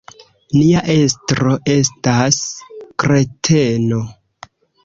[0.59, 2.39] Nia estro estas
[3.05, 4.05] kreteno.